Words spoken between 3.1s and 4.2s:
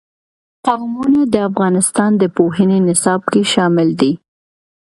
کې شامل دي.